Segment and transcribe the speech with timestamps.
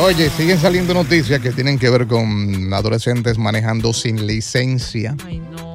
[0.00, 5.16] Oye, siguen saliendo noticias que tienen que ver con adolescentes manejando sin licencia.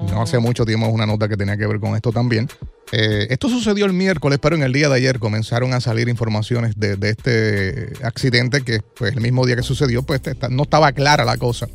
[0.10, 0.22] no.
[0.22, 2.48] hace mucho tiempo una nota que tenía que ver con esto también.
[2.92, 6.74] Eh, esto sucedió el miércoles, pero en el día de ayer comenzaron a salir informaciones
[6.78, 11.26] de, de este accidente que pues el mismo día que sucedió pues no estaba clara
[11.26, 11.68] la cosa.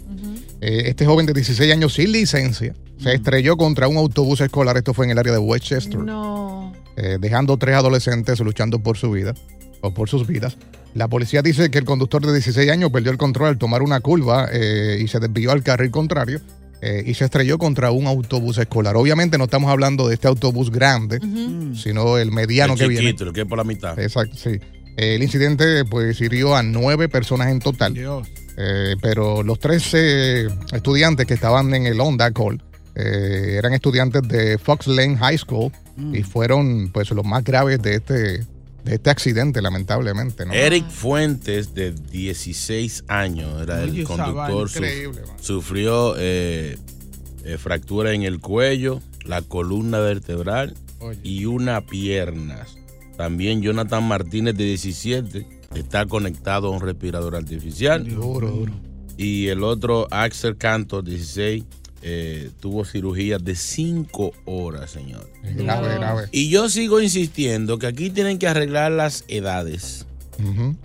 [0.60, 4.92] Eh, este joven de 16 años sin licencia se estrelló contra un autobús escolar, esto
[4.94, 6.72] fue en el área de Westchester No.
[6.96, 9.34] eh, dejando tres adolescentes luchando por su vida
[9.82, 10.56] o por sus vidas.
[10.98, 14.00] La policía dice que el conductor de 16 años perdió el control al tomar una
[14.00, 16.40] curva eh, y se desvió al carril contrario
[16.82, 18.96] eh, y se estrelló contra un autobús escolar.
[18.96, 21.20] Obviamente no estamos hablando de este autobús grande,
[21.76, 23.06] sino el mediano El que viene.
[23.06, 23.96] chiquito, el que es por la mitad.
[23.96, 24.58] Exacto, sí.
[24.96, 27.94] El incidente pues hirió a nueve personas en total.
[28.56, 32.60] Eh, pero los tres eh, estudiantes que estaban en el Honda Call
[32.96, 35.70] eh, eran estudiantes de Fox Lane High School
[36.12, 38.46] y fueron pues los más graves de este,
[38.88, 40.46] de este accidente, lamentablemente.
[40.46, 40.52] ¿no?
[40.52, 44.68] Eric Fuentes, de 16 años, era Oye, el conductor.
[44.68, 46.78] increíble, sufrió eh,
[47.44, 50.74] eh, fractura en el cuello, la columna vertebral
[51.22, 52.66] y una pierna.
[53.16, 58.08] También Jonathan Martínez, de 17, está conectado a un respirador artificial.
[58.08, 58.72] Duro, duro.
[59.18, 61.64] Y el otro, Axel Canto, 16,
[62.02, 65.28] eh, tuvo cirugía de 5 horas, señor.
[65.42, 66.28] Grave, grave.
[66.32, 70.06] Y yo sigo insistiendo que aquí tienen que arreglar las edades.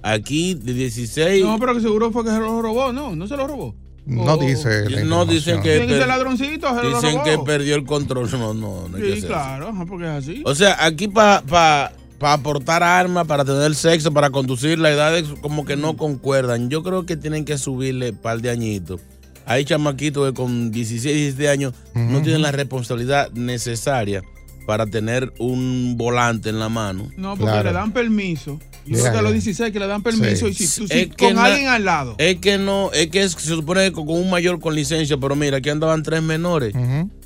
[0.01, 1.43] Aquí de 16.
[1.43, 3.75] No, pero que seguro fue que se lo robó, no, no se lo robó.
[4.05, 4.89] No dice.
[4.89, 5.77] la No dicen que.
[5.77, 7.23] Tiene que ladroncito, se lo Dicen robó.
[7.23, 8.29] que perdió el control.
[8.31, 10.41] No, no, no hay que Sí, claro, ajá, porque es así.
[10.45, 15.77] O sea, aquí para aportar armas, para tener sexo, para conducir, las edades como que
[15.77, 16.69] no concuerdan.
[16.69, 18.99] Yo creo que tienen que subirle un par de añitos.
[19.45, 24.23] Hay chamaquitos que con 16, 17 años no tienen la responsabilidad necesaria
[24.65, 27.09] para tener un volante en la mano.
[27.17, 28.59] No, porque le dan permiso.
[28.85, 29.33] Yo creo que a los ya.
[29.33, 30.63] 16 que le dan permiso Sí.
[30.63, 32.15] y si tú Es si que con na- alguien al lado.
[32.17, 35.35] Es que no, es que es- se supone que con un mayor con licencia, pero
[35.35, 36.73] mira, aquí andaban tres menores.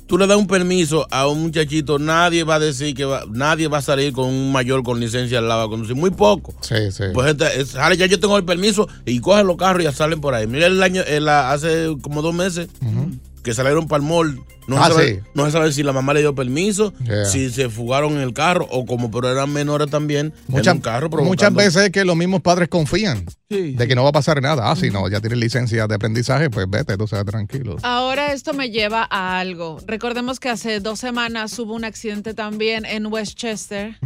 [0.08, 3.68] Tú le das un permiso a un muchachito, nadie va a decir que va, nadie
[3.68, 6.54] va a salir con un mayor con licencia al lado a conducir, muy poco.
[6.62, 7.04] Sí, sí.
[7.12, 10.20] Pues es- sale, ya yo tengo el permiso y cogen los carros y ya salen
[10.22, 10.46] por ahí.
[10.46, 12.68] Mira el año, el, hace como dos meses
[13.42, 14.40] que salieron para el mall.
[14.68, 15.20] No, Ah, se sabe, sí.
[15.34, 17.24] no se sabe si la mamá le dio permiso, Yeah.
[17.24, 20.80] si se fugaron en el carro o como pero eran menores también en Muchas, un
[20.80, 21.20] carro muchas
[21.50, 24.42] provocando- veces es que los mismos padres confían Sí, de que no va a pasar
[24.42, 24.70] nada.
[24.70, 27.76] Ah, si no, ya tienes licencia de aprendizaje, pues vete, tú seas tranquilo.
[27.82, 29.78] Ahora esto me lleva a algo.
[29.86, 33.96] Recordemos que hace dos semanas hubo un accidente también en Westchester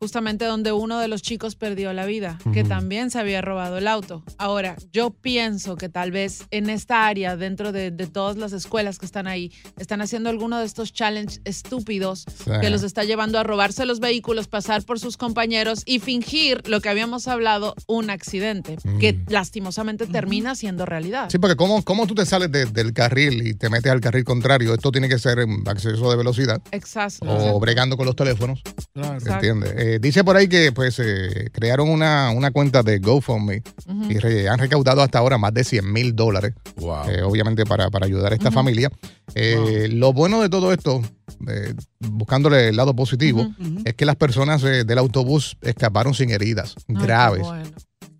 [0.00, 2.68] justamente donde uno de los chicos perdió la vida, que Ujú.
[2.68, 4.24] también se había robado el auto.
[4.36, 8.98] Ahora, yo pienso que tal vez en esta área, dentro de, de todas las escuelas
[8.98, 12.50] que están ahí, están haciendo alguno de estos challenges estúpidos Sí.
[12.60, 16.80] que los está llevando a robarse los vehículos, pasar por sus compañeros y fingir lo
[16.80, 21.28] que habíamos hablado, un accidente, que lastimosamente termina siendo realidad.
[21.30, 24.24] Sí, porque ¿cómo, cómo tú te sales de- del carril y te metes al carril
[24.24, 24.74] contrario?
[24.74, 27.26] Esto tiene que ser en acceso de velocidad Exacto.
[27.28, 28.62] o bregando con los teléfonos.
[28.94, 29.18] Claro.
[29.26, 29.74] ¿Entiendes?
[29.76, 33.62] Eh, dice por ahí que pues eh, crearon una, una cuenta de GoFundMe
[34.08, 37.08] y re- han recaudado hasta ahora más de 100 mil dólares, Wow.
[37.10, 38.90] eh, obviamente para, para ayudar a esta familia.
[39.34, 41.02] Eh, Lo bueno de todo esto,
[41.48, 43.52] eh, buscándole el lado positivo,
[43.84, 47.64] es que las personas eh, del autobús escaparon sin heridas Ay, graves, bueno.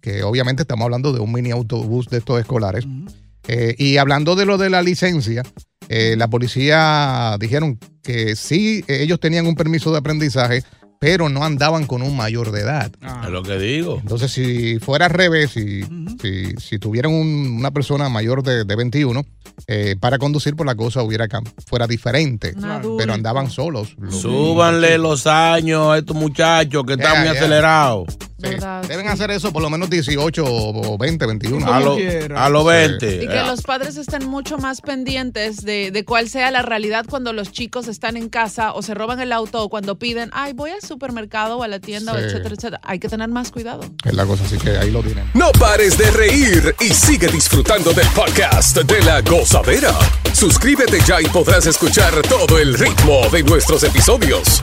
[0.01, 2.85] que obviamente estamos hablando de un mini autobús de estos escolares.
[3.47, 5.45] Eh, y hablando de lo de la licencia,
[5.89, 10.65] eh, la policía dijeron que sí, ellos tenían un permiso de aprendizaje,
[11.01, 12.91] pero no andaban con un mayor de edad.
[13.03, 13.23] Ah.
[13.27, 13.99] Es lo que digo.
[14.01, 15.83] Entonces, si fuera al revés, si,
[16.21, 19.25] si, si tuvieran un- una persona mayor de, de 21
[19.67, 21.27] eh, para conducir, por la cosa hubiera
[21.67, 22.55] fuera diferente.
[22.63, 22.97] Adulto.
[22.99, 23.95] Pero andaban solos.
[23.99, 28.17] Los- Súbanle los años a estos muchachos que están muy acelerados.
[28.39, 29.09] Deben Sí.
[29.09, 31.67] hacer eso por lo menos 18 o o 20, 21.
[31.67, 32.45] A quiera.
[32.45, 32.69] a los Sí.
[32.69, 33.25] 20.
[33.25, 37.33] Y que los padres estén mucho más pendientes de, de cuál sea la realidad cuando
[37.33, 40.71] los chicos están en casa o se roban el auto o cuando piden, ay, voy
[40.71, 42.81] al supermercado o a la tienda, o etcétera, etcétera.
[42.85, 43.81] Hay que tener más cuidado.
[44.05, 45.29] Es la cosa, así que ahí lo tienen.
[45.35, 49.93] No pares de reír y sigue disfrutando del podcast de la gozadera.
[50.33, 54.63] Suscríbete ya y podrás escuchar todo el ritmo de nuestros episodios.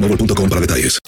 [0.01, 0.99] boostmobile.com para detalles.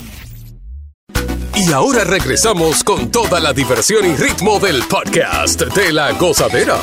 [1.55, 6.77] Y ahora regresamos con toda la diversión y ritmo del podcast de la gozadera.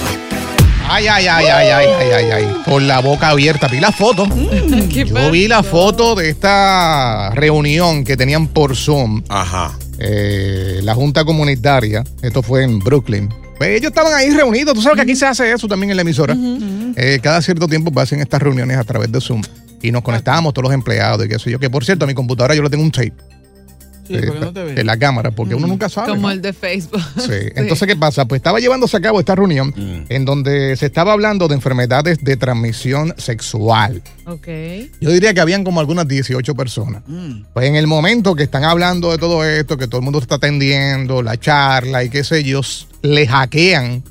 [0.88, 2.62] Ay, ay, ay, ay, ay, ay, ay, ay.
[2.64, 3.68] Con la boca abierta.
[3.68, 4.26] Vi la foto.
[4.92, 9.22] ¿Qué Yo vi la foto de esta reunión que tenían por Zoom.
[9.28, 9.76] Ajá.
[9.98, 12.02] eh, la Junta Comunitaria.
[12.22, 13.28] Esto fue en Brooklyn.
[13.58, 14.74] Pues ellos estaban ahí reunidos.
[14.74, 16.34] Tú sabes que aquí se hace eso también en la emisora.
[16.96, 19.42] Eh, cada cierto tiempo pues, hacen estas reuniones a través de Zoom.
[19.82, 21.58] Y nos conectábamos todos los empleados y qué sé yo.
[21.58, 23.14] Que por cierto, a mi computadora yo le tengo un tape.
[24.10, 26.08] Sí, eh, porque no te en la cámara, porque uno nunca sabe.
[26.08, 26.30] Como ¿no?
[26.32, 27.00] el de Facebook.
[27.16, 27.48] Sí.
[27.54, 28.24] Entonces, ¿qué pasa?
[28.24, 29.72] Pues estaba llevándose a cabo esta reunión
[30.08, 34.02] en donde se estaba hablando de enfermedades de transmisión sexual.
[34.26, 34.48] Ok.
[35.00, 37.02] Yo diría que habían como algunas 18 personas.
[37.06, 37.42] Mm.
[37.52, 40.36] Pues en el momento que están hablando de todo esto, que todo el mundo está
[40.36, 42.62] atendiendo, la charla y qué sé yo,
[43.02, 44.02] le hackean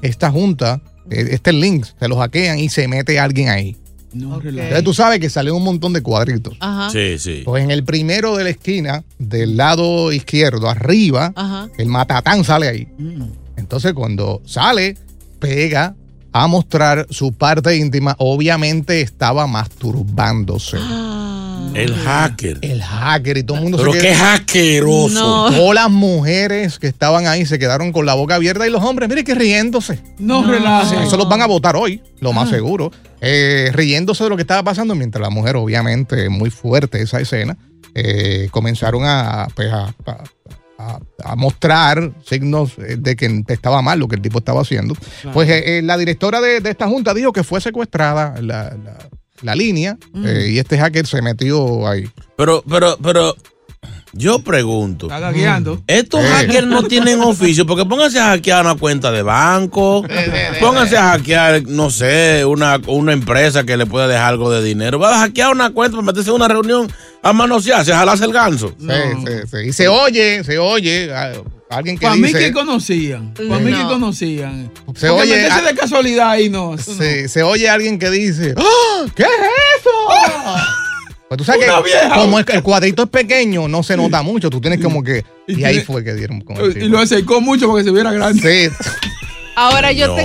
[0.00, 0.80] esta junta,
[1.10, 3.76] eh, este link, se lo hackean y se mete alguien ahí.
[4.12, 4.40] No.
[4.42, 6.56] Entonces tú sabes que sale un montón de cuadritos.
[6.60, 6.90] Ajá.
[6.90, 7.42] Sí, sí.
[7.44, 11.68] Pues en el primero de la esquina, del lado izquierdo, arriba, Ajá.
[11.78, 12.88] el matatán sale ahí.
[12.98, 13.22] Mm.
[13.56, 14.96] Entonces cuando sale,
[15.38, 15.94] pega
[16.32, 20.78] a mostrar su parte íntima, obviamente estaba masturbándose.
[20.88, 21.11] Ah.
[21.74, 22.58] El hacker.
[22.60, 25.50] El hacker y todo el mundo Pero se qué quedó- hackeroso.
[25.50, 25.56] No.
[25.56, 29.08] Todas las mujeres que estaban ahí se quedaron con la boca abierta y los hombres,
[29.08, 29.98] mire que riéndose.
[30.18, 30.50] No, No.
[30.52, 31.02] relaja.
[31.02, 32.92] Eso los van a votar hoy, lo más seguro.
[33.20, 37.56] Eh, riéndose de lo que estaba pasando, mientras la mujer, obviamente, muy fuerte esa escena,
[37.94, 40.24] eh, comenzaron a, pues, a, a-
[40.78, 44.94] a- a mostrar signos eh, de que estaba mal lo que el tipo estaba haciendo.
[45.32, 48.98] Pues eh, eh, la directora de, de esta junta dijo que fue secuestrada la, la-
[49.42, 52.08] la línea eh, y este hacker se metió ahí.
[52.36, 53.36] Pero, pero, pero,
[54.14, 55.06] yo pregunto.
[55.06, 55.82] Está gagueando.
[55.86, 56.28] Estos Eh.
[56.28, 60.04] hackers no tienen oficio, porque pónganse a hackear una cuenta de banco,
[60.60, 64.98] pónganse a hackear, no sé, una, una empresa que le pueda dejar algo de dinero.
[64.98, 66.90] Va a hackear una cuenta para meterse en una reunión
[67.22, 68.74] a manosearse, a jalarse el ganso.
[68.78, 68.86] Sí,
[69.26, 69.56] sí, sí.
[69.68, 71.32] Y se oye, se oye a-
[71.76, 72.38] alguien que Para mí dice...
[72.38, 73.32] que conocían.
[73.34, 73.88] Para mí que No.
[73.88, 74.70] conocían.
[74.74, 76.76] Se Porque oye a- de casualidad ahí no.
[76.78, 79.04] Sí, se oye alguien que dice, ¡Ah!
[79.14, 79.28] ¿qué es
[79.80, 79.90] eso?
[81.28, 82.14] Pues tú sabes Una que vieja.
[82.14, 84.50] como el, el cuadrito es pequeño, no se nota mucho.
[84.50, 85.24] Tú tienes como que.
[85.48, 88.12] Y, ahí fue que dieron con el Y lo acercó mucho para que se viera
[88.12, 88.70] grande.
[88.70, 88.76] Sí.
[89.56, 90.22] Ahora yo te,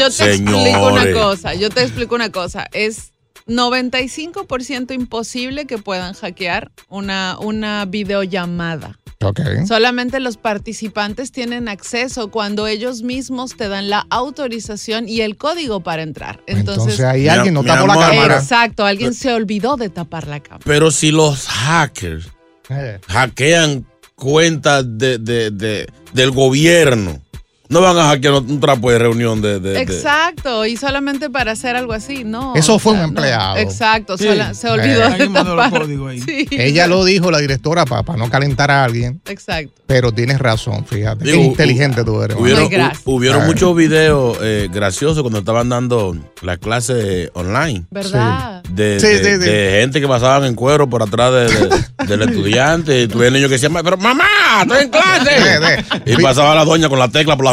[0.00, 1.54] yo te explico una cosa.
[1.54, 2.66] Yo te explico una cosa.
[2.72, 3.12] Es
[3.46, 8.98] 95% imposible que puedan hackear una, una videollamada.
[9.68, 15.80] Solamente los participantes tienen acceso cuando ellos mismos te dan la autorización y el código
[15.80, 16.40] para entrar.
[16.46, 18.38] Entonces, Entonces ahí alguien no tapó la cámara.
[18.38, 20.64] exacto, alguien se olvidó de tapar la cámara.
[20.64, 22.28] Pero si los hackers
[22.70, 22.98] Eh.
[23.08, 23.84] hackean
[24.14, 27.20] cuentas de, de- de- del gobierno,
[27.70, 29.58] no van a hackear un trapo de reunión de...
[29.60, 32.54] de- de- Exacto, y solamente para hacer algo así, no.
[32.56, 33.04] Eso o fue un no.
[33.04, 33.56] empleado.
[33.56, 34.24] Exacto, Sí.
[34.26, 34.96] sola- se olvidó Eh.
[34.96, 35.82] de Alguien mandó los tapar.
[36.10, 36.20] ahí.
[36.20, 39.20] Sí, Ella lo dijo, la directora, para no calentar a alguien.
[39.26, 39.72] Exacto.
[39.86, 41.24] Pero tienes razón, fíjate.
[41.24, 42.36] Qué Digo, inteligente tú eres.
[42.38, 47.84] Hubieron, hu- hubieron muchos videos eh, graciosos cuando estaban dando la clase online.
[47.90, 48.62] ¿Verdad?
[48.68, 49.50] De, Sí, de- sí, sí.
[49.50, 53.02] de gente que pasaban en cuero por atrás de- de- del estudiante.
[53.02, 54.24] Y tuve niños que decían, pero mamá,
[54.62, 55.84] estoy en clase.
[56.06, 57.52] Y pasaba la doña con la tecla por la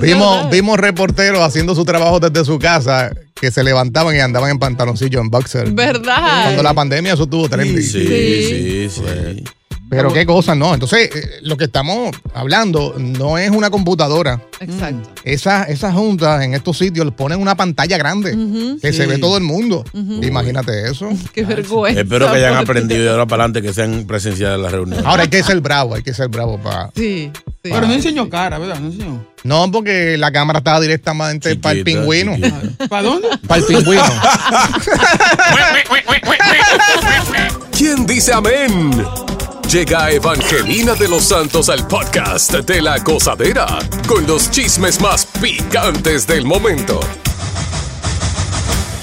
[0.00, 4.58] Vimos, vimos reporteros haciendo su trabajo desde su casa que se levantaban y andaban en
[4.58, 5.70] pantaloncillo, en boxer.
[5.70, 6.44] ¿Verdad?
[6.44, 7.82] Cuando la pandemia eso tuvo trending.
[7.82, 9.44] Sí, sí, sí.
[9.90, 10.74] Pero qué cosa, no.
[10.74, 14.40] Entonces, eh, lo que estamos hablando no es una computadora.
[14.60, 15.10] Exacto.
[15.24, 18.78] Esas esas juntas en estos sitios ponen una pantalla grande Ujú.
[18.80, 19.08] que se Sí.
[19.08, 19.84] ve todo el mundo.
[19.94, 21.08] Imagínate eso.
[21.32, 22.00] Qué vergüenza.
[22.00, 25.04] Espero que hayan aprendido de ahora para adelante que sean presenciales las reuniones.
[25.06, 26.90] Ahora hay que ser bravo, hay que ser bravo para.
[26.94, 27.42] Sí, sí.
[27.62, 28.78] Pero no enseñó cara, ¿verdad?
[28.80, 29.26] No enseñó.
[29.44, 32.34] No, porque la cámara estaba directamente para el Chiquita, pingüino.
[32.34, 32.88] chiquita.
[32.88, 33.28] ¿Para dónde?
[33.46, 34.02] Para el pingüino.
[37.76, 38.90] ¿Quién dice amén?
[39.70, 43.66] Llega Evangelina de los Santos al podcast de la gozadera
[44.06, 47.00] con los chismes más picantes del momento.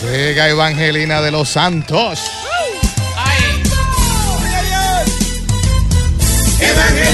[0.02, 2.45] Llega Evangelina de los Santos.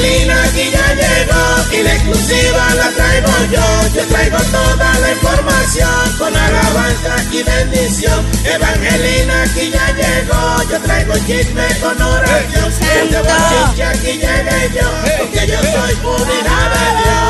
[0.01, 3.62] Evangelina aquí ya llegó y la exclusiva la traigo yo.
[3.93, 8.25] Yo traigo toda la información con alabanza y bendición.
[8.43, 10.63] Evangelina aquí ya llegó.
[10.72, 12.72] Yo traigo chisme con oración.
[12.81, 14.89] Este bochinche aquí llegué yo
[15.20, 17.29] porque yo soy hija de Dios.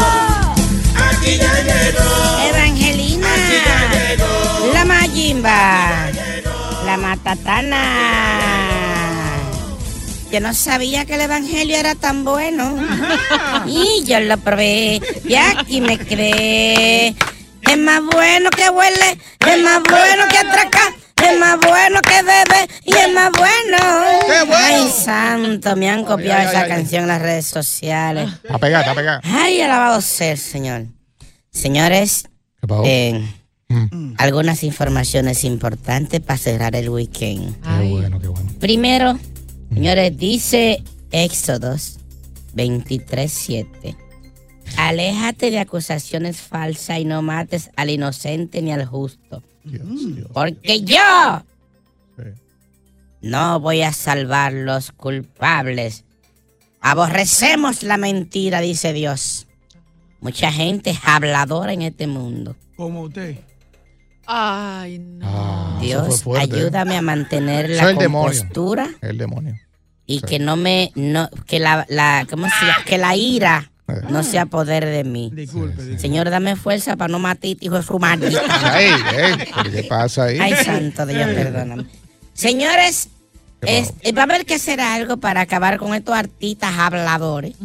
[1.09, 2.09] Aquí ya llegó.
[2.55, 3.79] Evangelina, Aquí ya
[4.15, 4.73] llegó.
[4.73, 6.09] la Mayimba,
[6.85, 7.81] la Matatana.
[10.31, 12.77] Yo no sabía que el Evangelio era tan bueno.
[13.67, 17.09] Y yo lo probé y aquí me cree.
[17.69, 22.67] Es más bueno que huele, es más bueno que atraca, es más bueno que bebe
[22.83, 23.77] y es más bueno.
[24.25, 24.55] ¡Qué bueno!
[24.57, 26.69] Ay, santo, me han copiado ay, esa ay.
[26.69, 28.29] canción en las redes sociales.
[28.43, 29.21] Está pegada, está pegada.
[29.23, 30.85] Ay, alabado ser, Señor.
[31.51, 32.27] Señores,
[32.85, 33.23] eh,
[33.71, 37.55] Mm, algunas informaciones importantes para cerrar el weekend.
[37.61, 38.51] qué bueno, qué bueno.
[38.59, 39.19] Primero,
[39.73, 41.99] señores, dice Éxodos
[42.55, 43.95] 23:7.
[44.77, 49.43] Aléjate de acusaciones falsas y no mates al inocente ni al justo.
[49.63, 50.15] Dios, Mm.
[50.15, 50.27] Dios.
[50.33, 51.43] Porque yo
[53.21, 56.03] no voy a salvar los culpables.
[56.79, 59.47] Aborrecemos la mentira, dice Dios.
[60.19, 62.55] Mucha gente es habladora en este mundo.
[62.75, 63.37] Como usted.
[64.25, 65.40] Ay, no.
[65.81, 66.39] Dios, ¿eh?
[66.39, 68.31] ayúdame a mantener la el demonio.
[68.39, 69.55] compostura El demonio.
[70.05, 70.25] y Sí.
[70.25, 72.83] que no me no que la, la ¿cómo se llama?
[72.85, 73.93] que la ira Eh.
[74.09, 75.31] no sea poder de mí.
[75.33, 75.99] Disculpe, disculpe.
[75.99, 78.41] Señor, dame fuerza para no matar hijo de su maldita.
[78.73, 78.85] Ay,
[79.15, 80.39] ey, ¿pero ¿qué pasa ahí?
[80.39, 81.85] Ay, santo Dios, perdóname.
[82.33, 83.09] Señores,
[83.61, 84.15] ¿Qué es- pasó?
[84.15, 87.55] va a haber que hacer algo para acabar con estos artistas habladores.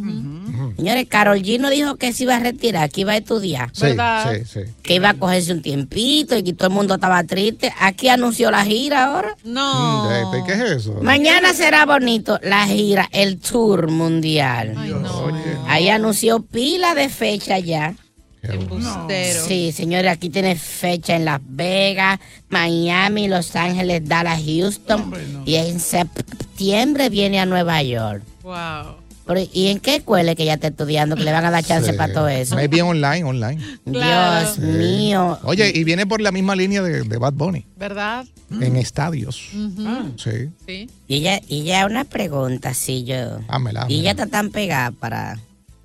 [0.74, 3.82] Señores, Carol G no dijo que se iba a retirar, que iba a estudiar, Sí,
[3.82, 4.32] ¿verdad?
[4.34, 4.60] sí, sí.
[4.82, 7.72] que iba a cogerse un tiempito y que todo el mundo estaba triste.
[7.80, 9.36] Aquí anunció la gira ahora.
[9.44, 10.04] No.
[10.04, 10.94] Mm, ¿Qué es eso?
[11.02, 14.74] Mañana será bonito la gira, el tour mundial.
[14.76, 15.66] Ay, no.
[15.68, 17.94] Ahí anunció pila de fecha ya.
[18.42, 19.44] Embustero.
[19.46, 25.00] Sí, señores, aquí tiene fecha en Las Vegas, Miami, Los Ángeles, Dallas, Houston.
[25.02, 25.42] Hombre, no.
[25.44, 28.22] Y en septiembre viene a Nueva York.
[28.42, 28.96] Wow.
[29.26, 31.90] Pero, ¿Y en qué escuela que ya está estudiando que le van a dar chance
[31.90, 31.96] Sí.
[31.96, 32.54] para todo eso?
[32.54, 33.60] Maybe online, online.
[33.84, 34.46] Claro.
[34.54, 35.38] Dios mío.
[35.42, 38.24] Oye, y viene por la misma línea de, de Bad Bunny, ¿Verdad?
[38.50, 39.48] en estadios.
[39.52, 40.12] Ujú.
[40.16, 40.88] Sí, Sí.
[41.08, 43.40] Y ya, y ya una pregunta, sí, yo.
[43.48, 43.86] hámela.
[43.88, 45.38] Y ya está tan pegada para,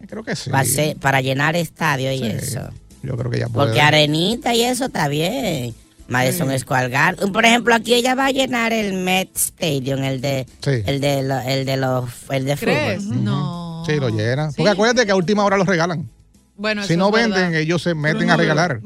[0.08, 0.50] Creo que sí.
[0.52, 2.70] para, hacer- para llenar estadio y eso.
[3.02, 3.68] Yo creo que ya puede.
[3.70, 5.74] Porque Arenita y eso está bien.
[6.12, 7.32] Madison Square Garden.
[7.32, 10.84] Por ejemplo, aquí ella va a llenar el Met Stadium, el de, Sí.
[10.86, 13.04] el de, lo- el de los, el de ¿Crees?
[13.04, 13.24] fútbol.
[13.24, 13.84] No.
[13.88, 14.50] Sí, lo llena.
[14.52, 14.56] Sí.
[14.58, 16.10] Porque acuérdate que a última hora los regalan.
[16.58, 17.30] Bueno, Si no verdad.
[17.40, 18.82] venden, ellos se meten a regalar.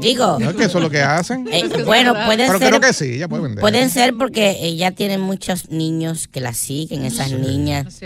[0.00, 0.38] Digo.
[0.38, 1.48] No es que eso es lo que hacen.
[1.52, 2.68] Eh, bueno, puede Pero ser.
[2.68, 3.60] creo que sí, ella puede vender.
[3.60, 7.98] Pueden ser porque ella tiene muchos niños que la siguen, esas niñas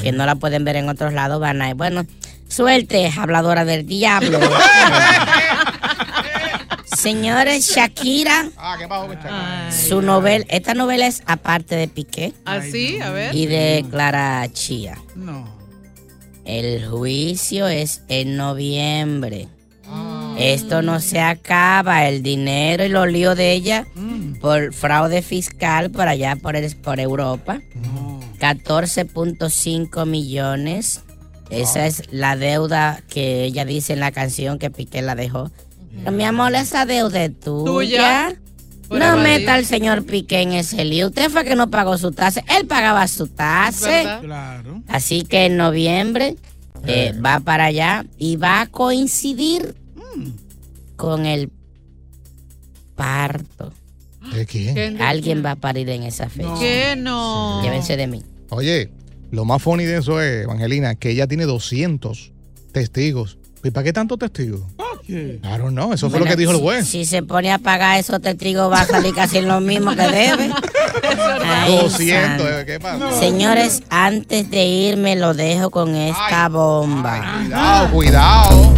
[0.00, 2.06] que no la pueden ver en otros lados, van a bueno,
[2.46, 4.38] suerte, habladora del diablo.
[7.02, 8.50] Señores, Shakira,
[9.70, 13.32] su novela, esta novela es aparte de Piqué Así, a ver.
[13.36, 14.98] y de Clara Chía.
[15.14, 15.46] No.
[16.44, 19.46] El juicio es en noviembre.
[20.38, 23.86] Esto no se acaba, el dinero y los líos de ella
[24.40, 27.60] por fraude fiscal por allá por, el- por Europa.
[28.40, 31.02] 14.5 millones.
[31.50, 35.50] Esa es la deuda que ella dice en la canción que Piqué la dejó.
[36.12, 37.64] Mi amor, esa deuda es tuya.
[37.64, 38.34] Tuya.
[38.90, 41.08] No meta al señor Piqué en ese lío.
[41.08, 42.42] Usted fue que no pagó su tasa.
[42.58, 44.20] Él pagaba su tasa.
[44.20, 44.82] Claro.
[44.88, 46.36] Así que en noviembre
[46.86, 49.74] eh, va para allá y va a coincidir
[50.96, 51.50] con el
[52.96, 53.72] parto.
[54.32, 55.00] ¿De quién?
[55.00, 56.54] Alguien va a parir en esa fecha.
[56.58, 57.62] ¿Qué no?
[57.62, 58.22] Llévense de mí.
[58.50, 58.90] Oye,
[59.30, 62.32] lo más funny de eso es, Evangelina, que ella tiene 200
[62.72, 63.38] testigos.
[63.64, 64.62] ¿Y para qué tantos testigos?
[65.40, 66.86] Claro, no, eso fue lo que dijo el juez.
[66.86, 70.50] Si se pone a pagar esos testigos va a salir casi lo mismo que debe.
[71.44, 72.48] Ay, 200, santo.
[72.48, 72.66] ¿eh?
[72.66, 73.18] ¿qué pasa?
[73.18, 77.40] Señores, antes de irme lo dejo con esta bomba.
[77.42, 78.74] Cuidado, cuidado.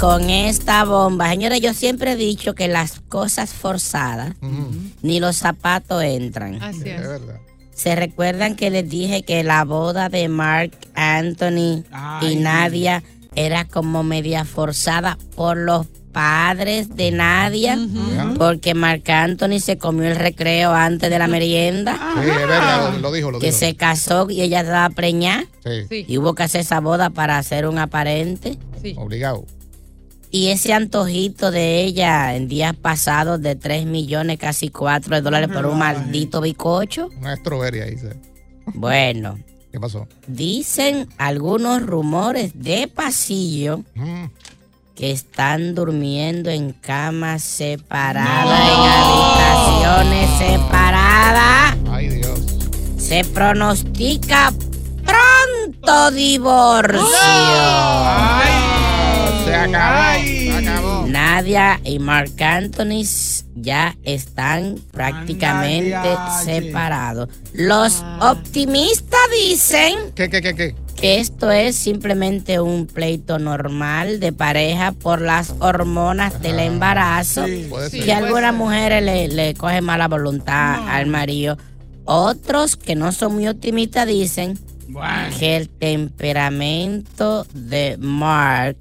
[0.00, 1.28] Con esta bomba.
[1.28, 4.34] Señores, yo siempre he dicho que las cosas forzadas
[5.02, 6.62] ni los zapatos entran.
[6.62, 7.02] Así es.
[7.74, 11.84] ¿Se recuerdan que les dije que la boda de Mark Anthony
[12.22, 13.02] y Nadia
[13.34, 17.78] era como media forzada por los padres de Nadia?
[18.36, 21.94] Porque Mark Anthony se comió el recreo antes de la merienda.
[22.22, 23.58] Sí, es verdad, lo, lo dijo, lo Que dijo.
[23.58, 25.44] se casó y ella estaba preñada.
[25.88, 26.04] Sí.
[26.08, 28.58] Y hubo que hacer esa boda para hacer un aparente.
[28.96, 29.44] Obligado.
[30.32, 35.48] Y ese antojito de ella en días pasados de 3 millones, casi 4 de dólares
[35.52, 37.08] por un maldito bicocho.
[37.18, 37.98] Una ahí.
[37.98, 38.06] sí.
[38.74, 39.38] Bueno,
[39.72, 40.06] ¿Qué pasó?
[40.26, 44.24] dicen algunos rumores de pasillo Mm.
[44.96, 51.76] que están durmiendo en camas separadas, en habitaciones separadas.
[51.90, 52.40] Ay, Dios.
[52.98, 54.52] Se pronostica
[55.04, 57.00] pronto divorcio.
[57.06, 57.16] Se
[58.36, 59.44] acabó.
[59.44, 60.19] Se acabó.
[61.30, 63.04] Nadia y Mark Anthony
[63.54, 66.08] ya están prácticamente
[66.42, 67.28] separados.
[67.52, 70.74] Los optimistas dicen ¿Qué, qué, qué, qué?
[70.96, 77.46] que esto es simplemente un pleito normal de pareja por las hormonas del embarazo.
[77.46, 77.90] Ser.
[78.04, 81.56] que algunas mujeres le, le cogen mala voluntad al marido.
[82.06, 84.58] Otros que no son muy optimistas dicen
[85.38, 88.76] que el temperamento de Mark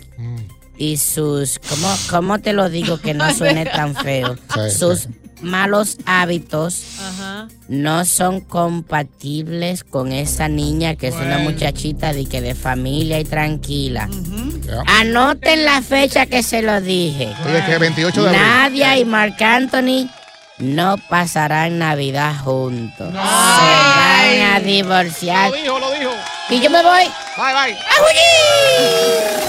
[0.79, 4.35] y sus, ¿cómo, cómo te lo digo que no suene tan feo?
[4.53, 5.07] Sí, sus
[5.41, 7.47] malos hábitos Ajá.
[7.67, 13.25] no son compatibles con esa niña que es una muchachita de que de familia y
[13.25, 14.09] tranquila.
[14.87, 17.33] Anoten la fecha que se lo dije.
[17.45, 18.41] Oye, que 28 de abril.
[18.41, 20.09] Nadia y Marc Anthony
[20.59, 23.07] no pasarán Navidad juntos.
[23.07, 25.49] Se van a divorciar.
[25.51, 26.11] Lo dijo, lo dijo.
[26.49, 27.03] Y yo me voy.
[27.37, 29.48] Bye, bye.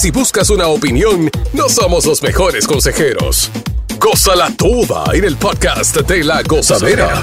[0.00, 3.50] Si buscas una opinión, no somos los mejores consejeros.
[3.98, 7.22] Gózala toda en el podcast de la gozadera.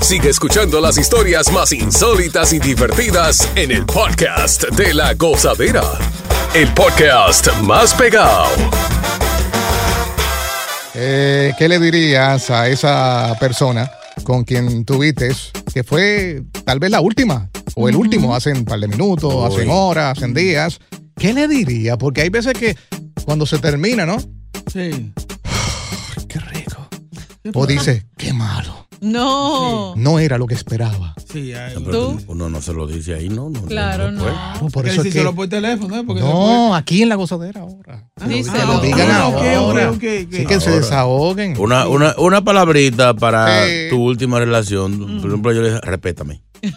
[0.00, 5.82] Sigue escuchando las historias más insólitas y divertidas en el podcast de la gozadera.
[6.54, 8.46] El podcast más pegado.
[10.94, 13.90] Eh, ¿Qué le dirías a esa persona
[14.24, 15.30] con quien tuviste,
[15.72, 19.68] que fue tal vez la última o el último, hace un par de minutos, hacen
[19.70, 20.80] horas, hacen días,
[21.16, 21.98] ¿qué le diría?
[21.98, 22.76] Porque hay veces que
[23.24, 24.18] cuando se termina, ¿no?
[24.72, 25.12] Sí.
[26.28, 26.88] qué rico.
[27.54, 28.87] O dice, qué malo.
[29.00, 29.94] No.
[29.96, 31.14] No era lo que esperaba.
[31.30, 32.20] Sí, hay- ¿Tú?
[32.26, 33.50] Uno no se lo dice ahí, no.
[33.50, 34.20] no Claro, no.
[34.22, 34.32] puede.
[34.34, 35.22] Claro, por Que eso es que...
[35.24, 36.02] por teléfono, ¿eh?
[36.06, 38.04] Porque No, aquí en la gozadera ahora.
[38.26, 38.58] Díselo.
[38.58, 39.92] Que lo digan Ah, ahora.
[40.00, 41.56] Sí, que se desahoguen.
[41.58, 43.72] Una, una, una palabrita para Sí.
[43.90, 45.18] tu última relación.
[45.20, 46.42] Por ejemplo, yo le dije, respétame.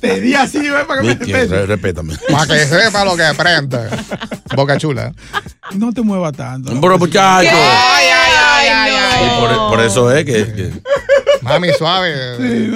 [0.00, 0.84] Te di así, ¿ves?
[0.86, 1.54] Para que me Miki, respete.
[1.60, 2.14] re- respétame.
[2.30, 3.78] Para que sepa lo que prende.
[4.56, 5.12] Boca chula.
[5.74, 6.72] No te muevas tanto.
[6.80, 7.48] Pero muchacho.
[7.50, 8.95] Ay, ay, ay, Y
[9.40, 10.70] por, por eso es que, que-
[11.42, 12.14] Mami, suave.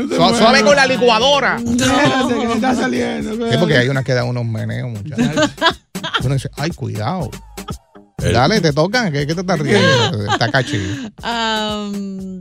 [0.09, 1.57] no Su- suave con la licuadora.
[1.57, 3.29] Espérate, que te está saliendo.
[3.31, 3.59] Sí, espérate.
[3.59, 5.51] porque hay unas que dan unos meneos, muchachos.
[6.25, 7.31] Uno dice, ay, cuidado.
[8.19, 9.11] El- Dale, te tocan.
[9.13, 10.31] ¿Qué, qué te estás riendo?
[10.33, 11.11] Está cachi.
[11.23, 12.40] Am,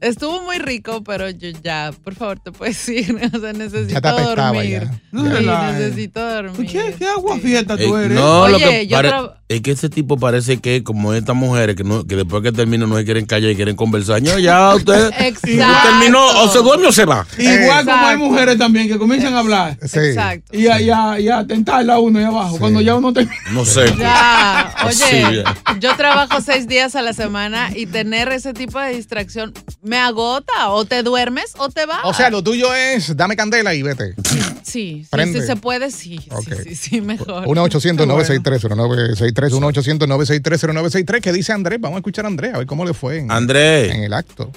[0.00, 3.16] estuvo muy rico, pero yo ya, por favor, te puedes ir.
[3.34, 4.70] O sea, necesito Ya te apestaba dormir.
[4.82, 5.00] ya.
[5.12, 5.78] No Sí, relajes.
[5.78, 6.70] necesito dormir.
[6.70, 8.16] ¿Qué, qué agua fiesta Eh, tú eres?
[8.18, 11.74] no, lo que yo pare- tra- es que ese tipo parece que como estas mujeres
[11.74, 14.20] que, no, que después que terminan no se quieren callar y quieren conversar.
[14.22, 15.88] No, ya usted Exacto.
[15.88, 17.26] terminó, o se duerme o se va.
[17.38, 19.78] Igual como hay mujeres también que comienzan a hablar.
[19.86, 19.98] Sí.
[20.00, 20.54] Exacto.
[20.56, 22.58] Y a, y a, y a tentarla uno ahí abajo.
[22.58, 23.36] Cuando ya uno termina.
[23.52, 23.86] No sé.
[23.98, 25.78] Ya, oye, Sí, ya.
[25.80, 29.54] yo trabajo seis días a la semana y tener ese tipo de distracción
[29.88, 30.70] me agota.
[30.70, 32.00] O te duermes o te vas.
[32.04, 34.14] O sea, lo tuyo es dame candela y vete.
[34.62, 36.48] sí, sí, sí se puede, sí, Ok.
[36.62, 37.44] sí, sí, sí, mejor.
[37.46, 39.48] 1-800-963-0963.
[39.58, 41.20] 1-800-963-0963.
[41.20, 41.80] ¿Qué dice Andrés?
[41.80, 43.92] Vamos a escuchar a Andrés, a ver cómo le fue en, Andrés.
[43.94, 44.50] en el acto.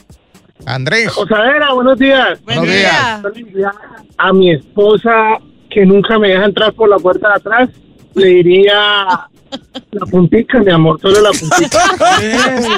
[0.66, 1.12] Andrés.
[1.12, 2.40] Cosadera, buenos días.
[2.44, 3.22] Buen buenos día.
[4.18, 5.12] A mi esposa,
[5.70, 7.70] que nunca me deja entrar por la puerta de atrás,
[8.14, 9.28] le diría
[9.92, 11.80] la puntica, mi amor, solo la puntica.
[12.22, 12.32] ¡Ey,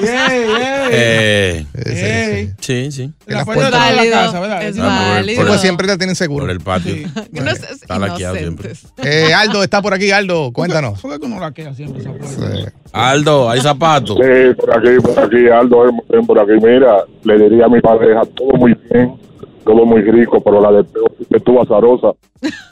[0.03, 0.87] ey, ey!
[0.91, 2.91] Eh, Sí, sí, Ey.
[2.91, 2.91] sí.
[2.91, 4.63] sí, La puerta de la casa, ¿verdad?
[4.63, 5.45] es válido.
[5.45, 6.43] Pues siempre la tienen seguro.
[6.45, 6.93] Por el patio.
[6.95, 7.05] Sí.
[7.33, 8.71] Que no seas Está laqueado siempre.
[9.03, 11.01] Eh, Aldo está por aquí, Aldo, cuéntanos.
[11.01, 12.27] ¿Por qué uno la queda siempre esa puerta?
[12.27, 12.65] Sí.
[12.91, 14.17] Aldo, hay zapatos.
[14.17, 16.53] Sí, por aquí, por aquí, Aldo, ven por aquí.
[16.63, 19.13] Mira, le diría a mi pareja, todo muy bien,
[19.63, 20.83] todo muy rico, pero la de
[21.31, 22.11] que tú azarosa,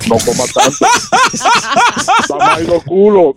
[0.09, 0.85] no comas tanto.
[2.39, 3.33] Dame los culos.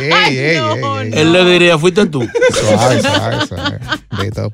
[0.00, 1.20] Ey, ey, ey, no, ey, ey.
[1.20, 2.26] Él le diría, fuiste tú.
[2.52, 3.78] Suave, suave, suave.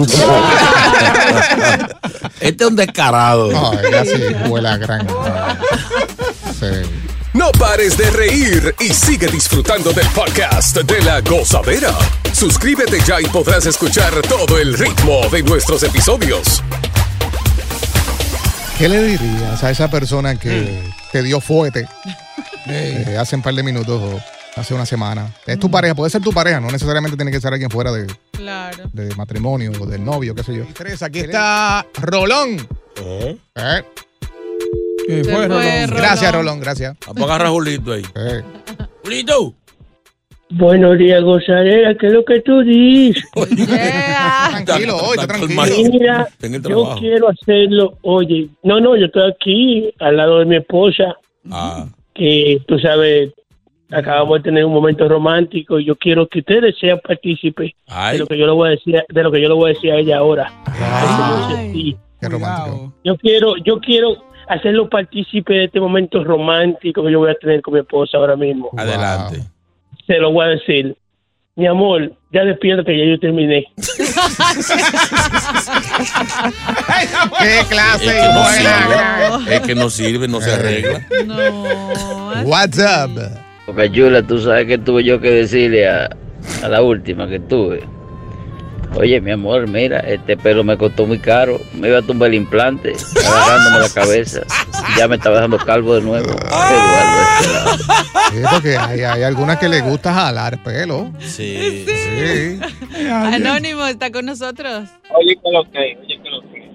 [2.41, 3.51] Este es un descarado.
[3.51, 5.07] No, ella sí fue la gran.
[7.47, 11.97] No pares de reír y sigue disfrutando del podcast de la gozadera.
[12.33, 16.61] Suscríbete ya y podrás escuchar todo el ritmo de nuestros episodios.
[18.77, 21.87] ¿Qué le dirías a esa persona que te dio fuerte
[22.67, 25.33] eh, hace un par de minutos o hace una semana?
[25.47, 28.13] Es tu pareja, puede ser tu pareja, no necesariamente tiene que ser alguien fuera de,
[28.33, 28.91] Claro.
[28.93, 30.65] de matrimonio o del novio, qué sé yo.
[30.75, 32.67] Tres, aquí está Rolón.
[32.97, 33.85] ¿Eh?
[35.09, 35.63] Eh, ¿Qué Se fue, fue, Rolón?
[35.89, 35.97] Rolón.
[35.97, 36.97] Gracias, Rolón, gracias.
[37.07, 38.03] Apaga a Rajulito ahí.
[38.15, 38.43] Eh,
[39.03, 39.55] Julito.
[40.51, 43.25] Buenos días, gozadera, ¿qué es lo que tú dices?
[43.57, 44.63] Yeah.
[44.65, 45.63] tranquilo, hoy, está tranquilo.
[45.91, 46.29] Mira,
[46.69, 51.17] yo quiero hacerlo, oye, no, no, yo estoy aquí al lado de mi esposa,
[51.51, 53.33] Ah, que tú sabes,
[53.91, 58.19] acabamos de tener un momento romántico y yo quiero que ustedes sean partícipes de ay.
[58.19, 59.91] lo que yo le voy a decir, de lo que yo le voy a decir
[59.93, 60.53] a ella ahora.
[60.67, 61.73] Ay.
[61.73, 61.97] Sí.
[62.21, 62.93] Qué romántico.
[63.05, 64.17] Yo quiero, yo quiero
[64.49, 68.37] hacerlo partícipe de este momento romántico que yo voy a tener con mi esposa ahora
[68.37, 68.71] mismo.
[68.77, 69.43] Adelante.
[70.07, 70.97] Se lo voy a decir.
[71.59, 73.65] Mi amor, ya despierta que ya yo terminé.
[77.39, 79.39] ¡Qué clase Es que no buena!
[79.39, 79.55] sirve.
[79.55, 81.07] Es que no sirve, no se arregla.
[81.25, 82.43] No.
[82.45, 83.19] What's up?
[83.65, 86.11] Porque Chula, tú sabes que tuve yo que decirle a,
[86.63, 87.83] a la última que tuve.
[88.95, 91.61] Oye, mi amor, mira, este pelo me costó muy caro.
[91.75, 92.95] Me iba a tumbar el implante,
[93.27, 94.41] agarrándome la cabeza.
[94.97, 96.31] Ya me estaba dejando calvo de nuevo.
[96.31, 98.37] Eduardo, este.
[98.37, 101.13] Sí, porque hay, hay algunas que les gusta jalar pelo.
[101.21, 101.85] Sí.
[101.87, 102.61] Sí.
[103.11, 104.89] Anónimo está con nosotros.
[105.15, 106.71] Oye, que lo que, oye, que lo que.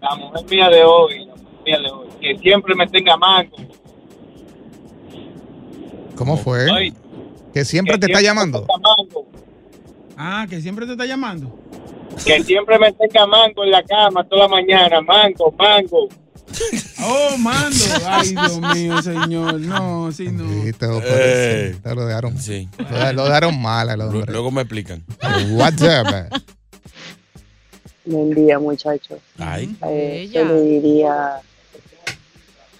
[0.00, 3.56] La mujer mía de hoy, la mujer mía de hoy, que siempre me tenga mango.
[6.14, 6.66] ¿Cómo fue?
[7.52, 8.60] Que siempre que te llamando.
[8.60, 9.26] está llamando,
[10.20, 11.56] Ah, que siempre te está llamando.
[12.26, 15.00] Que siempre me está llamando en la cama toda la mañana.
[15.00, 16.08] Mango, mango.
[17.04, 17.76] Oh, mando.
[18.04, 19.60] Ay, Dios mío, señor.
[19.60, 20.48] No, sí, no.
[20.64, 21.76] Sí, te lo, Eh.
[21.80, 22.36] te lo dejaron.
[22.36, 22.68] Sí.
[22.90, 23.96] Lo, lo dejaron mal.
[24.26, 25.04] Luego me explican.
[25.50, 26.40] What's up?
[28.04, 29.18] Buen día, muchachos.
[29.38, 29.76] Ay.
[29.86, 31.36] Eh, yo le diría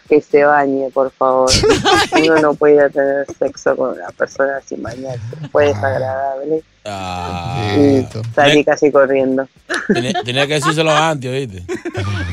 [0.09, 1.51] que se bañe, por favor.
[2.13, 5.21] Uno no puede tener sexo con una persona sin bañarse.
[5.53, 6.63] Fue desagradable.
[6.85, 7.77] Ah.
[7.77, 9.47] Y salí casi corriendo.
[9.93, 11.65] Tenía, tenía que decírselo antes, ¿oíste?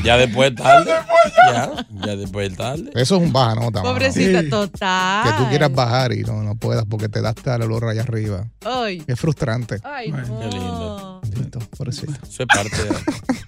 [0.02, 0.90] Ya después es tarde.
[1.52, 2.90] Ya, ya después es tarde.
[2.94, 3.82] Eso es un baja nota.
[3.82, 5.24] Pobrecita, total.
[5.24, 8.46] Que tú quieras bajar y no, no puedas porque te das el olor allá arriba.
[8.64, 9.02] Ay.
[9.06, 9.78] Es frustrante.
[9.82, 10.40] Ay, no.
[10.40, 11.05] Qué lindo.
[11.36, 12.12] Bendito, pobrecito.
[12.22, 12.94] Eso es parte de,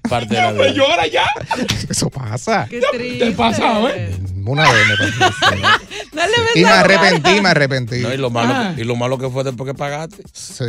[0.08, 0.68] parte de la vida.
[0.72, 1.26] Llora ya.
[1.88, 2.66] Eso pasa.
[2.68, 3.24] Qué triste.
[3.26, 4.16] Te pasa, ¿eh?
[4.44, 5.34] Una vez me pasó.
[6.12, 7.98] No le ves Y me arrepentí, me arrepentí.
[7.98, 8.74] No, y, lo malo, Ah.
[8.76, 10.22] y lo malo que fue después que pagaste.
[10.32, 10.64] Sí.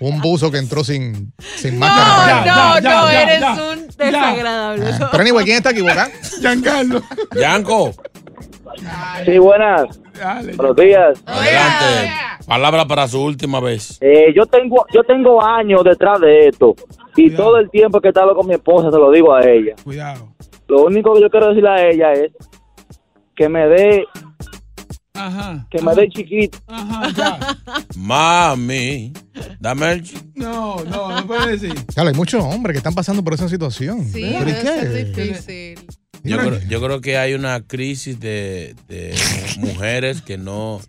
[0.00, 2.40] Un buzo que entró sin, sin máscara.
[2.40, 3.52] No, Ya, no, ya, no, ya, eres ya.
[3.52, 4.90] un desagradable.
[5.00, 6.10] Ah, Pero anyway, ¿quién está equivocado?
[6.40, 7.02] Giancarlo.
[7.38, 7.94] Yanko,
[9.24, 10.00] Sí, buenas.
[10.14, 10.54] Dale.
[10.56, 11.22] Buenos días.
[11.26, 12.12] adelante.
[12.46, 13.98] Palabra para su última vez.
[14.00, 16.74] Eh, yo tengo yo tengo años detrás de esto.
[17.16, 17.44] Y Cuidado.
[17.44, 19.74] todo el tiempo que he estado con mi esposa se lo digo a ella.
[19.84, 20.32] Cuidado.
[20.68, 22.32] Lo único que yo quiero decirle a ella es
[23.36, 24.04] que me dé
[25.14, 25.66] Ajá.
[25.70, 26.58] que me dé chiquito.
[26.66, 27.38] Ajá, ya.
[27.96, 29.12] Mami,
[29.60, 30.02] dame el...
[30.02, 31.74] ch- No, no, no puede decir.
[31.94, 34.04] Claro, hay muchos hombres que están pasando por esa situación.
[34.06, 35.78] Sí, ¿Pero difícil.
[36.24, 39.12] Yo creo, yo creo que hay una crisis de, de
[39.58, 40.80] mujeres que no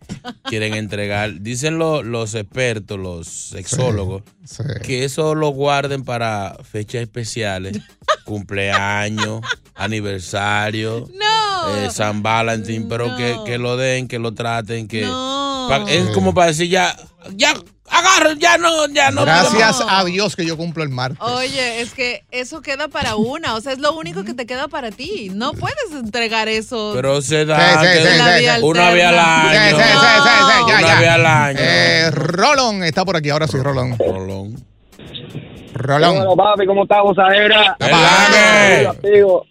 [0.46, 1.42] quieren entregar.
[1.42, 4.62] Dicen lo- los expertos, los sexólogos, Sí.
[4.84, 7.80] que eso lo guarden para fechas especiales,
[8.26, 9.42] cumpleaños,
[9.76, 11.76] aniversario, No.
[11.78, 15.68] eh, San Valentín, pero que, que lo den, que lo traten, que No.
[15.70, 16.96] pa- es como para decir ya,
[17.36, 17.54] ya
[17.90, 19.24] agarren, ya no, ya no.
[19.24, 21.20] Gracias a Dios que yo cumplo el martes.
[21.22, 24.68] Oye, es que eso queda para una, o sea, es lo único que te queda
[24.68, 25.30] para ti.
[25.34, 26.92] No puedes entregar eso.
[26.96, 29.50] Pero se da Sí, sí, sí, una vez al año.
[29.50, 31.00] Sí, sí, sí, sí, sí, ya, Una ya.
[31.00, 31.60] vez al año.
[31.60, 33.98] Eh, Rolón está por aquí, ahora sí, Rolón.
[33.98, 34.56] Rolón.
[35.74, 36.38] Rolón.
[36.38, 37.76] papi, ¿cómo estás, gozadera?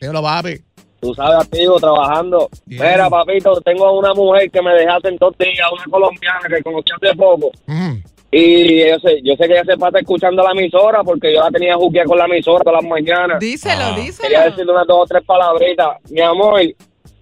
[0.00, 0.62] Dímelo, papi.
[1.00, 2.48] Tú sabes, activo, trabajando.
[2.66, 6.62] Mira, papito, tengo a una mujer que me dejaste en dos días, una colombiana que
[6.62, 7.50] conocí hace poco.
[7.66, 7.96] Mm.
[8.34, 11.50] Y yo sé, yo sé que ella se pasa escuchando la emisora porque yo la
[11.50, 13.38] tenía jugueada con la emisora todas las mañanas.
[13.38, 13.94] Díselo, Ah.
[13.94, 14.22] díselo.
[14.22, 15.88] Quería decirle unas dos o tres palabritas.
[16.10, 16.60] Mi amor,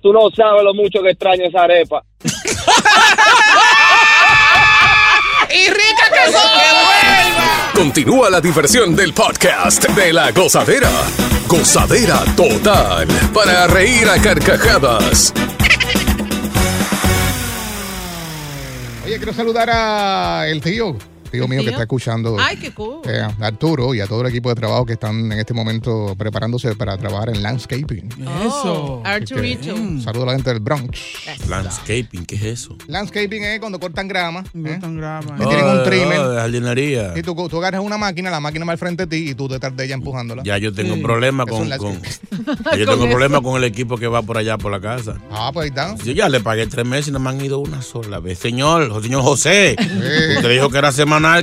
[0.01, 2.01] tú no sabes lo mucho que extraño esa arepa.
[5.53, 10.91] ¡Y rica que Continúa la diversión del podcast de la gozadera.
[11.49, 15.33] Gozadera total para reír a carcajadas.
[19.19, 20.97] Quiero saludar a el tío,
[21.31, 22.37] tío mío que está escuchando.
[22.39, 23.01] Ay, qué cool.
[23.07, 26.15] eh, a Arturo y a todo el equipo de trabajo que están en este momento
[26.19, 28.09] preparándose para trabajar en landscaping.
[28.27, 29.75] Oh, Arturito.
[29.75, 30.99] Un saludo a la gente del Bronx.
[31.49, 32.77] Landscaping, ¿qué es eso?
[32.87, 34.45] Landscaping es cuando cortan grama.
[34.55, 34.79] ¿eh?
[34.81, 35.37] tan grama.
[35.37, 36.19] Que tienen un trimmer.
[36.21, 37.13] Oh, de jardinería.
[37.17, 39.49] Y tú, tú agarras una máquina, la máquina va al frente de ti y tú
[39.49, 40.43] detrás de ella empujándola.
[40.45, 40.97] Ya yo tengo Sí.
[41.01, 42.01] un problema Eso con, con-
[42.79, 43.43] yo tengo un problema eso.
[43.43, 45.17] con el equipo que va por allá por la casa.
[45.31, 45.95] Ah, pues ahí está.
[46.05, 48.39] Yo ya le pagué tres meses y no me han ido una sola vez.
[48.39, 50.91] Señor, señor José, usted dijo que era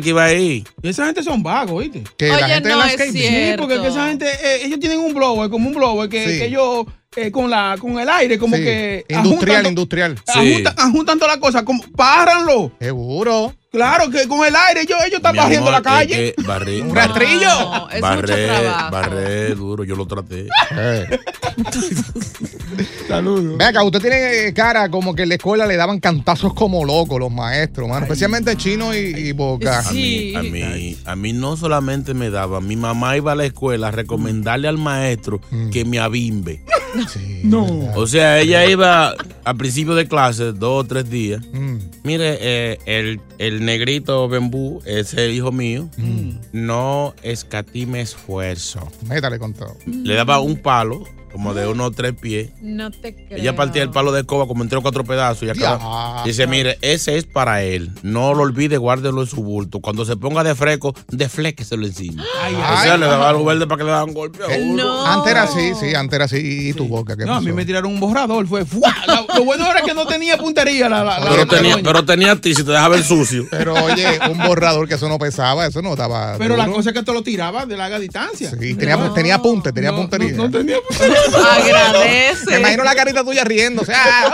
[0.02, 0.63] que iba a ir.
[0.82, 2.04] Y esa gente son vagos, ¿viste?
[2.18, 3.12] Que Oye, la gente de no es.
[3.12, 6.38] Sí, porque que esa gente, eh, ellos tienen un blower, como un blower, que, Sí.
[6.40, 6.86] que ellos
[7.16, 8.63] eh, con la con el aire, como Sí.
[8.63, 9.06] que.
[9.10, 10.16] Industrial, ajuntan- industrial.
[10.26, 10.40] Sí.
[10.54, 12.72] Ajuntan, ajuntan todas las cosas, como, párranlo.
[12.80, 13.56] Seguro.
[13.71, 16.34] Claro que con el aire ellos, ellos están Mi barriendo amor, la calle.
[16.36, 17.49] que barrí- Un bar- rastrillo.
[17.49, 18.47] No, es mucho barré,
[18.91, 20.47] barré duro, yo lo traté.
[20.71, 21.19] Eh.
[23.08, 23.58] Saludos.
[23.58, 27.19] Ve acá, usted tiene cara como que en la escuela le daban cantazos como locos
[27.19, 28.06] los maestros, mano.
[28.06, 29.80] Especialmente chino y, y boca.
[29.80, 30.34] A Sí.
[30.34, 33.88] mí, a mí, a mí no solamente me daba, mi mamá iba a la escuela
[33.89, 35.69] a recomendarle al maestro Mm.
[35.69, 36.62] que me abimbe.
[37.12, 37.65] Sí, No.
[37.65, 37.97] verdad.
[37.97, 41.41] O sea, ella iba al principio de clase, dos o tres días.
[41.53, 41.77] Mm.
[42.03, 46.32] Mire, eh, el, el negrito Bembú, es hijo mío, Mm.
[46.54, 48.88] no escatime esfuerzo.
[49.08, 49.76] Métale con todo.
[49.86, 52.50] Le daba un palo, como de unos tres pies.
[52.62, 53.40] No te creo.
[53.40, 56.18] Ella partía el palo de escoba como en tres o cuatro pedazos y acaba.
[56.20, 56.24] Ya.
[56.26, 57.92] Dice, mire, ese es para él.
[58.04, 59.80] No lo olvide, guárdelo en su bulto.
[59.80, 62.24] Cuando se ponga de fresco, defléqueselo encima.
[62.42, 64.62] Ay, o ay, sea, le daba algo verde para que le daban golpe a Eh,
[64.63, 64.84] uno.
[64.84, 65.06] No.
[65.06, 66.70] Antes era así, sí, antes era así.
[66.70, 67.16] ¿Y tu boca?
[67.18, 68.66] ¿Qué No, a mí me tiraron un borrador, fue.
[69.08, 72.06] La- Lo bueno era que no tenía puntería la, la, la- Pero la tenía, pero
[72.06, 73.46] tenía a ti, si te dejaba el sucio.
[73.52, 76.36] Pero oye, un borrador que eso no pesaba, eso no estaba.
[76.38, 76.78] Pero la duro.
[76.78, 78.52] cosa es que te lo tiraba de larga distancia.
[78.52, 79.13] Sí, tenía, No.
[79.13, 80.32] tenía punte, tenía No, puntería.
[80.34, 81.16] No, no tenía puntería.
[81.51, 82.45] Agradece.
[82.51, 83.82] Me imagino la carita tuya riendo.
[83.82, 84.32] O sea,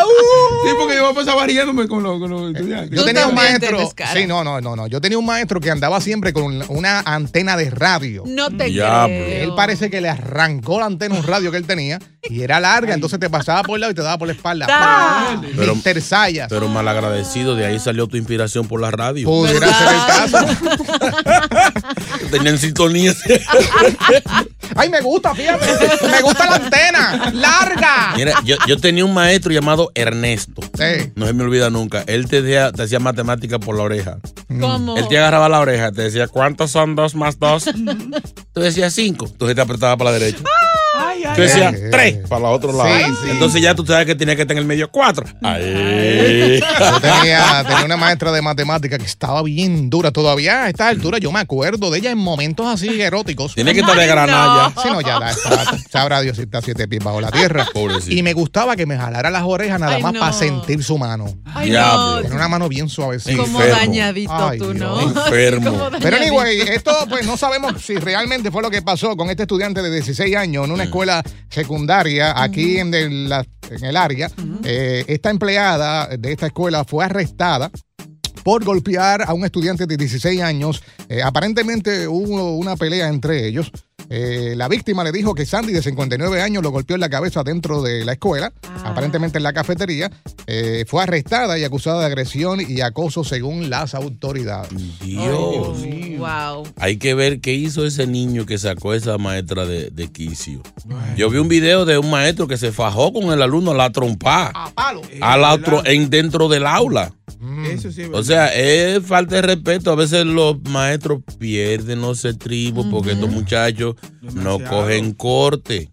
[0.64, 2.98] Sí, porque yo pasaba riéndome con los, con los estudiantes.
[2.98, 3.92] Yo tenía un maestro.
[4.14, 4.88] Sí, no, no, no, no.
[4.88, 8.24] Yo tenía un maestro que andaba siempre con una antena de radio.
[8.26, 9.08] No te Diablo.
[9.08, 9.44] creo.
[9.44, 12.60] Él parece que le arrancó la antena a un radio que él tenía y era
[12.62, 14.66] larga, entonces te pasaba por el lado y te daba por la espalda.
[14.66, 15.42] Da.
[15.58, 16.02] Pero- Mr.
[16.02, 16.48] Sayas.
[16.50, 19.28] Pero malagradecido, de ahí salió tu inspiración por la radio.
[19.28, 20.46] Pudiera ser el caso.
[22.32, 23.14] Tenían sintonía.
[24.76, 25.66] Ay, me gusta, fíjate.
[26.10, 26.73] Me gusta la antena.
[27.34, 28.14] Larga.
[28.16, 30.62] Mira, yo, yo tenía un maestro llamado Ernesto.
[30.78, 31.12] Sí.
[31.16, 32.04] No se me olvida nunca.
[32.08, 34.18] Él te, decía- te hacía matemática por la oreja.
[34.60, 34.98] ¿Cómo?
[34.98, 37.66] Él te agarraba la oreja, te decía, ¿cuántos son dos más dos?
[38.54, 39.28] Tú decías cinco.
[39.32, 40.44] Entonces te apretaba para la derecha.
[40.96, 41.90] Ay, ay, Tú decías ay.
[41.92, 42.90] tres para el otro lado.
[42.98, 43.30] Sí, sí.
[43.32, 45.26] Entonces ya tú sabes que tenía que estar en el medio cuatro.
[45.42, 46.60] Ahí.
[46.80, 50.12] Yo tenía, tenía una maestra de matemática que estaba bien dura.
[50.12, 53.56] Todavía a esta altura yo me acuerdo de ella en momentos así eróticos.
[53.56, 54.74] Tiene que estar de Ay, granalla.
[54.76, 55.02] no.
[55.02, 57.68] Ya la, está- sabrá Dios si está siete pies bajo la tierra.
[57.74, 58.14] Pobrecito.
[58.16, 60.20] Y me gustaba que me jalara las orejas nada Ay, más no.
[60.20, 61.26] para sentir su mano.
[61.54, 62.22] Ay, Diablo.
[62.22, 63.38] Tiene una mano bien suavecita.
[63.38, 63.80] Como Enfermo.
[63.80, 64.80] dañadito Ay, tú, Dios.
[64.80, 65.02] ¿no?
[65.02, 65.90] Enfermo.
[66.02, 69.82] Pero anyway, esto pues no sabemos si realmente fue lo que pasó con este estudiante
[69.82, 71.13] de 16 años en una escuela
[71.50, 74.32] secundaria aquí en, el, la- en el área.
[74.64, 77.70] Eh, esta empleada de esta escuela fue arrestada
[78.44, 80.82] por golpear a un estudiante de 16 años.
[81.10, 83.72] Eh, aparentemente hubo una pelea entre ellos.
[84.16, 87.42] Eh, la víctima le dijo que Sandy, de 59 años, lo golpeó en la cabeza
[87.42, 90.12] dentro de la escuela, aparentemente en la cafetería.
[90.46, 94.70] Eh, fue arrestada y acusada de agresión y acoso según las autoridades.
[95.02, 95.80] Dios.
[96.20, 96.68] Wow.
[96.78, 100.62] Hay que ver qué hizo ese niño que sacó esa maestra de, de quicio.
[101.18, 103.92] Yo vi un video de un maestro que se fajó con el alumno a la
[103.92, 104.52] trompa.
[104.54, 105.02] A palo.
[105.22, 107.12] Al otro en dentro del aula.
[107.74, 108.02] Eso sí.
[108.02, 109.92] es O sea, es falta de respeto.
[109.92, 113.96] A veces los maestros pierden los estribos porque estos muchachos
[114.34, 115.92] no cogen corte.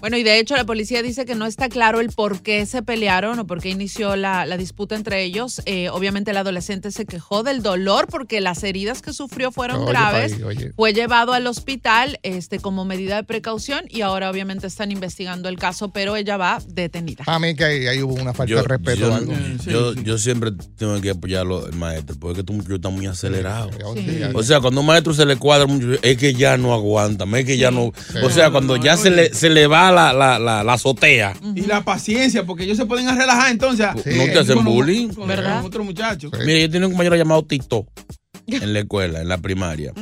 [0.00, 2.82] Bueno, y de hecho la policía dice que no está claro el por qué se
[2.82, 5.60] pelearon o por qué inició la, la disputa entre ellos.
[5.66, 9.90] Eh, obviamente el adolescente se quejó del dolor porque las heridas que sufrió fueron Oye,
[9.90, 10.32] graves.
[10.32, 10.72] país, oye.
[10.74, 15.58] Fue llevado al hospital este, como medida de precaución y ahora obviamente están investigando el
[15.58, 17.24] caso, pero ella va detenida.
[17.26, 19.32] A mí que ahí, ahí hubo una falta de respeto yo, o algo.
[19.66, 23.70] yo- yo siempre tengo que apoyar al maestro porque este muchacho está muy acelerado.
[23.94, 24.20] Sí.
[24.34, 27.26] O sea, cuando a un maestro se le cuadra mucho, es que ya no aguanta,
[27.42, 27.92] es que ya no.
[28.24, 31.34] O sea, cuando ya se le, se le va la, la, la, la azotea.
[31.54, 33.86] Y la paciencia, porque ellos se pueden a relajar entonces.
[33.94, 35.08] No te hacen Con- bullying.
[35.08, 35.58] con- ¿Verdad?
[35.58, 36.30] con otro muchacho.
[36.44, 37.86] Mira, yo tenía un compañero llamado Tito
[38.46, 39.92] en la escuela, en la primaria.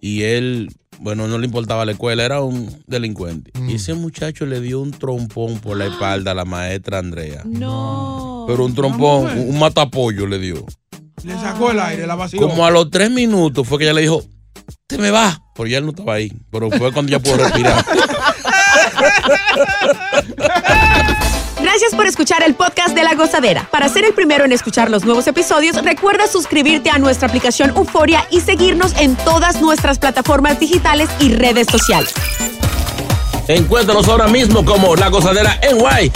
[0.00, 3.52] Y él, bueno, no le importaba la escuela, era un delincuente.
[3.68, 7.42] Y ese muchacho le dio un trompón por la espalda a la maestra Andrea.
[7.44, 8.44] No.
[8.48, 10.64] Pero un trompón, un, matapollo le dio.
[11.22, 12.40] Le sacó el aire, la vació.
[12.40, 14.24] Como a los tres minutos fue que ella le dijo,
[15.00, 15.40] me vas.
[15.54, 16.32] Pero ya él no estaba ahí.
[16.50, 17.84] Pero fue cuando ya pudo respirar.
[21.60, 23.68] Gracias por escuchar el podcast de La Gozadera.
[23.70, 28.26] Para ser el primero en escuchar los nuevos episodios, recuerda suscribirte a nuestra aplicación Euforia
[28.30, 32.12] y seguirnos en todas nuestras plataformas digitales y redes sociales.
[33.46, 36.12] Encuéntranos ahora mismo como La Gozadera en Guay.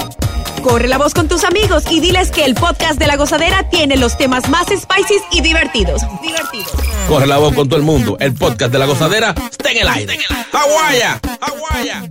[0.62, 3.96] Corre la voz con tus amigos y diles que el podcast de La Gozadera tiene
[3.96, 6.02] los temas más spicy y divertidos.
[6.22, 6.72] Divertidos.
[7.08, 8.16] Corre la voz con todo el mundo.
[8.18, 10.18] El podcast de La Gozadera está en el aire.
[10.52, 11.20] ¡Aguaya!
[11.40, 12.10] ¡Aguaya!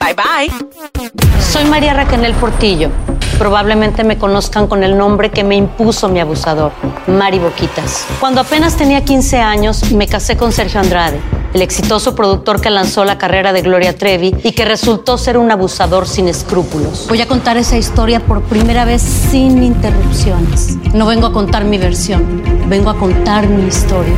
[0.00, 1.12] Bye bye.
[1.40, 2.90] Soy María Raquel Portillo.
[3.38, 6.72] Probablemente me conozcan con el nombre que me impuso mi abusador,
[7.06, 8.06] Mari Boquitas.
[8.20, 11.20] Cuando apenas tenía 15 años, me casé con Sergio Andrade,
[11.54, 15.52] el exitoso productor que lanzó la carrera de Gloria Trevi y que resultó ser un
[15.52, 17.06] abusador sin escrúpulos.
[17.08, 20.76] Voy a contar esa historia por primera vez sin interrupciones.
[20.92, 24.14] No vengo a contar mi versión, vengo a contar mi historia.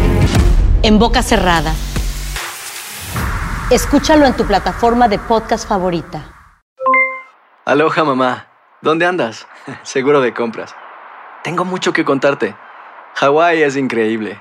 [0.83, 1.75] En boca cerrada.
[3.71, 6.33] Escúchalo en tu plataforma de podcast favorita.
[7.67, 8.47] Aloha mamá,
[8.81, 9.47] ¿dónde andas?
[9.83, 10.75] Seguro de compras.
[11.45, 12.57] Tengo mucho que contarte.
[13.17, 14.41] Hawái es increíble.